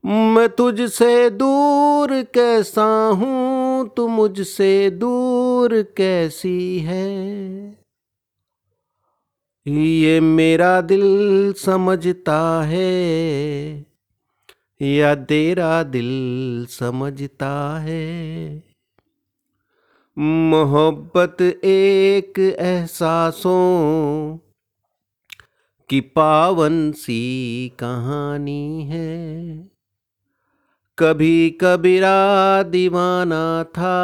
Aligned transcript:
मैं 0.05 0.49
तुझसे 0.49 1.29
दूर 1.29 2.21
कैसा 2.21 3.07
हूँ, 3.07 3.89
तू 3.97 4.07
मुझसे 4.07 4.89
दूर 4.89 5.81
कैसी 5.81 6.79
है? 6.79 7.84
ये 9.67 10.19
मेरा 10.19 10.81
दिल 10.81 11.53
समझता 11.53 12.61
है, 12.65 13.85
या 14.81 15.15
तेरा 15.15 15.83
दिल 15.83 16.65
समझता 16.69 17.79
है। 17.79 18.63
मोहब्बत 20.17 21.41
एक 21.63 22.39
एहसासों 22.39 24.37
की 25.89 26.01
पावन 26.01 26.91
सी 26.91 27.71
कहानी 27.79 28.83
है। 28.83 29.57
कभी 30.99 31.49
कबीरा 31.61 32.63
दीवाना 32.63 33.63
था, 33.63 33.97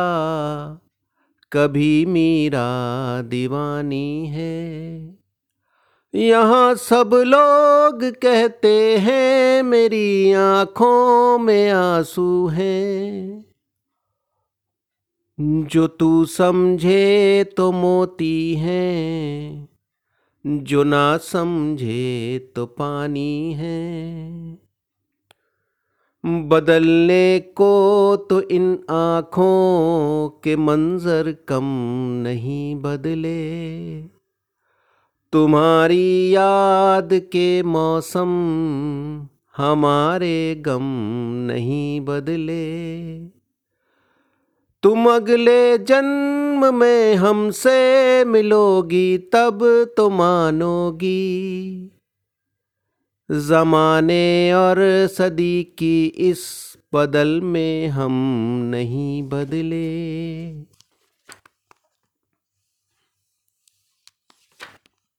कभी 1.52 2.06
मीरा 2.06 3.22
दीवानी 3.22 4.28
है। 4.28 5.21
यहाँ 6.16 6.76
सब 6.76 7.10
लोग 7.14 8.04
कहते 8.22 8.98
हैं, 8.98 9.64
मेरी 9.64 10.34
आँखों 10.34 11.38
में 11.38 11.70
आँसू 11.70 12.48
हैं। 12.48 13.46
जो 15.40 15.88
तू 15.88 16.26
समझे 16.26 17.44
तो 17.58 17.72
मोती 17.72 18.56
हैं, 18.56 19.70
जो 20.46 20.84
ना 20.84 21.18
समझे 21.18 22.40
तो 22.56 22.66
पानी 22.66 23.54
है। 23.54 24.02
बदलने 26.26 27.40
को 27.40 28.16
तो 28.30 28.42
इन 28.42 28.74
आँखों 28.90 30.30
के 30.44 30.56
मंजर 30.56 31.36
कम 31.48 31.64
नहीं 32.24 32.76
बदले। 32.76 34.21
तुम्हारी 35.34 36.36
याद 36.36 37.10
के 37.14 37.64
मौसम 37.64 38.30
हमारे 39.58 40.56
गम 40.56 40.84
नहीं 41.52 42.02
बदले। 42.02 43.20
तुम 44.84 45.12
अगले 45.12 45.78
जन्म 45.78 46.76
में 46.76 47.16
हमसे 47.16 48.26
मिलोगी, 48.26 49.18
तब 49.18 49.60
तो 49.98 50.10
मानोगी। 50.10 51.90
ज़माने 53.32 54.54
और 54.54 55.08
सदी 55.08 55.64
की 55.64 56.06
इस 56.06 56.46
बदल 56.94 57.42
में 57.42 57.88
हम 57.88 58.12
नहीं 58.72 59.24
बदले। 59.24 60.52